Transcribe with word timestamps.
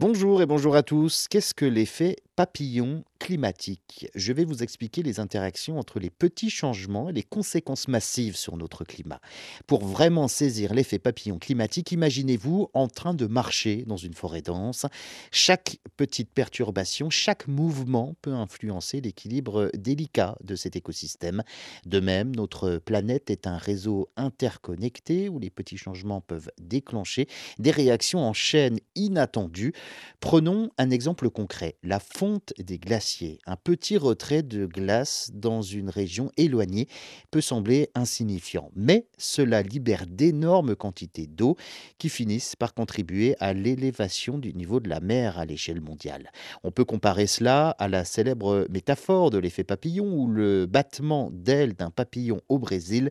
Bonjour 0.00 0.40
et 0.40 0.46
bonjour 0.46 0.76
à 0.76 0.82
tous. 0.82 1.28
Qu'est-ce 1.28 1.52
que 1.52 1.66
l'effet 1.66 2.16
papillon 2.40 3.04
climatique? 3.18 4.08
Je 4.14 4.32
vais 4.32 4.46
vous 4.46 4.62
expliquer 4.62 5.02
les 5.02 5.20
interactions 5.20 5.78
entre 5.78 6.00
les 6.00 6.08
petits 6.08 6.48
changements 6.48 7.10
et 7.10 7.12
les 7.12 7.22
conséquences 7.22 7.86
massives 7.86 8.34
sur 8.34 8.56
notre 8.56 8.82
climat. 8.82 9.20
Pour 9.66 9.84
vraiment 9.84 10.26
saisir 10.26 10.72
l'effet 10.72 10.98
papillon 10.98 11.38
climatique, 11.38 11.92
imaginez-vous 11.92 12.70
en 12.72 12.88
train 12.88 13.12
de 13.12 13.26
marcher 13.26 13.84
dans 13.86 13.98
une 13.98 14.14
forêt 14.14 14.40
dense. 14.40 14.86
Chaque 15.30 15.76
petite 15.98 16.32
perturbation, 16.32 17.10
chaque 17.10 17.46
mouvement 17.46 18.14
peut 18.22 18.32
influencer 18.32 19.02
l'équilibre 19.02 19.70
délicat 19.74 20.38
de 20.42 20.54
cet 20.54 20.76
écosystème. 20.76 21.42
De 21.84 22.00
même, 22.00 22.34
notre 22.34 22.78
planète 22.78 23.28
est 23.28 23.46
un 23.46 23.58
réseau 23.58 24.08
interconnecté 24.16 25.28
où 25.28 25.38
les 25.38 25.50
petits 25.50 25.76
changements 25.76 26.22
peuvent 26.22 26.50
déclencher 26.58 27.28
des 27.58 27.70
réactions 27.70 28.20
en 28.20 28.32
chaîne 28.32 28.78
inattendues 28.94 29.74
Prenons 30.20 30.70
un 30.78 30.90
exemple 30.90 31.28
concret, 31.28 31.76
la 31.82 32.00
fonte 32.00 32.29
des 32.58 32.78
glaciers. 32.78 33.38
Un 33.46 33.56
petit 33.56 33.96
retrait 33.96 34.42
de 34.42 34.66
glace 34.66 35.30
dans 35.34 35.62
une 35.62 35.90
région 35.90 36.30
éloignée 36.36 36.88
peut 37.30 37.40
sembler 37.40 37.90
insignifiant, 37.94 38.70
mais 38.74 39.06
cela 39.18 39.62
libère 39.62 40.06
d'énormes 40.06 40.76
quantités 40.76 41.26
d'eau 41.26 41.56
qui 41.98 42.08
finissent 42.08 42.56
par 42.56 42.74
contribuer 42.74 43.36
à 43.40 43.52
l'élévation 43.52 44.38
du 44.38 44.54
niveau 44.54 44.80
de 44.80 44.88
la 44.88 45.00
mer 45.00 45.38
à 45.38 45.44
l'échelle 45.44 45.80
mondiale. 45.80 46.30
On 46.62 46.70
peut 46.70 46.84
comparer 46.84 47.26
cela 47.26 47.70
à 47.70 47.88
la 47.88 48.04
célèbre 48.04 48.66
métaphore 48.70 49.30
de 49.30 49.38
l'effet 49.38 49.64
papillon 49.64 50.12
où 50.12 50.26
le 50.26 50.66
battement 50.66 51.30
d'ailes 51.32 51.74
d'un 51.74 51.90
papillon 51.90 52.40
au 52.48 52.58
Brésil 52.58 53.10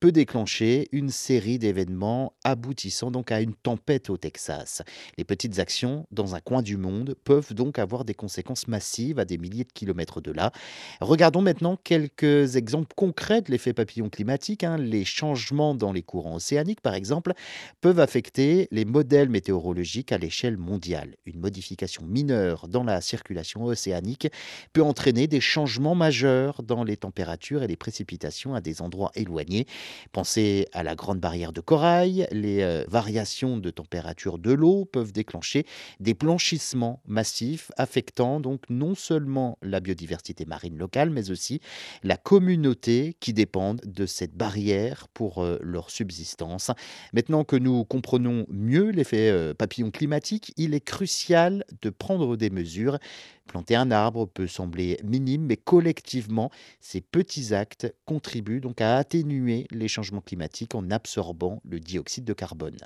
peut 0.00 0.12
déclencher 0.12 0.88
une 0.92 1.10
série 1.10 1.58
d'événements 1.58 2.34
aboutissant 2.44 3.10
donc 3.10 3.32
à 3.32 3.40
une 3.40 3.54
tempête 3.54 4.10
au 4.10 4.16
Texas. 4.16 4.82
Les 5.18 5.24
petites 5.24 5.58
actions 5.58 6.06
dans 6.10 6.34
un 6.34 6.40
coin 6.40 6.62
du 6.62 6.76
monde 6.76 7.14
peuvent 7.24 7.54
donc 7.54 7.78
avoir 7.78 8.04
des 8.04 8.14
conséquences 8.14 8.59
massives 8.68 9.18
à 9.18 9.24
des 9.24 9.38
milliers 9.38 9.64
de 9.64 9.72
kilomètres 9.72 10.20
de 10.20 10.32
là. 10.32 10.52
Regardons 11.00 11.42
maintenant 11.42 11.76
quelques 11.76 12.56
exemples 12.56 12.94
concrets 12.96 13.42
de 13.42 13.50
l'effet 13.50 13.72
papillon 13.72 14.08
climatique. 14.08 14.64
hein. 14.64 14.76
Les 14.76 15.04
changements 15.04 15.74
dans 15.74 15.92
les 15.92 16.02
courants 16.02 16.36
océaniques, 16.36 16.80
par 16.80 16.94
exemple, 16.94 17.32
peuvent 17.80 18.00
affecter 18.00 18.68
les 18.70 18.84
modèles 18.84 19.28
météorologiques 19.28 20.12
à 20.12 20.18
l'échelle 20.18 20.56
mondiale. 20.56 21.16
Une 21.26 21.40
modification 21.40 22.04
mineure 22.06 22.68
dans 22.68 22.84
la 22.84 23.00
circulation 23.00 23.64
océanique 23.64 24.28
peut 24.72 24.82
entraîner 24.82 25.26
des 25.26 25.40
changements 25.40 25.94
majeurs 25.94 26.62
dans 26.62 26.84
les 26.84 26.96
températures 26.96 27.62
et 27.62 27.66
les 27.66 27.76
précipitations 27.76 28.54
à 28.54 28.60
des 28.60 28.82
endroits 28.82 29.10
éloignés. 29.14 29.66
Pensez 30.12 30.66
à 30.72 30.82
la 30.82 30.94
grande 30.94 31.20
barrière 31.20 31.52
de 31.52 31.60
corail, 31.60 32.26
les 32.32 32.62
euh, 32.62 32.84
variations 32.88 33.58
de 33.58 33.70
température 33.70 34.38
de 34.38 34.52
l'eau 34.52 34.84
peuvent 34.84 35.12
déclencher 35.12 35.66
des 36.00 36.14
blanchissements 36.14 37.02
massifs 37.06 37.70
affectant 37.76 38.39
donc 38.40 38.62
non 38.68 38.94
seulement 38.94 39.58
la 39.62 39.80
biodiversité 39.80 40.44
marine 40.44 40.76
locale, 40.76 41.10
mais 41.10 41.30
aussi 41.30 41.60
la 42.02 42.16
communauté 42.16 43.16
qui 43.20 43.32
dépendent 43.32 43.80
de 43.84 44.06
cette 44.06 44.34
barrière 44.34 45.08
pour 45.08 45.42
euh, 45.42 45.58
leur 45.62 45.90
subsistance. 45.90 46.70
Maintenant 47.12 47.44
que 47.44 47.56
nous 47.56 47.84
comprenons 47.84 48.46
mieux 48.48 48.90
l'effet 48.90 49.30
euh, 49.30 49.54
papillon 49.54 49.90
climatique, 49.90 50.52
il 50.56 50.74
est 50.74 50.84
crucial 50.84 51.64
de 51.82 51.90
prendre 51.90 52.36
des 52.36 52.50
mesures. 52.50 52.98
Planter 53.46 53.74
un 53.74 53.90
arbre 53.90 54.26
peut 54.26 54.46
sembler 54.46 54.98
minime, 55.02 55.46
mais 55.46 55.56
collectivement, 55.56 56.50
ces 56.80 57.00
petits 57.00 57.54
actes 57.54 57.92
contribuent 58.04 58.60
donc 58.60 58.80
à 58.80 58.96
atténuer 58.96 59.66
les 59.70 59.88
changements 59.88 60.20
climatiques 60.20 60.74
en 60.74 60.90
absorbant 60.90 61.60
le 61.64 61.80
dioxyde 61.80 62.24
de 62.24 62.32
carbone. 62.32 62.78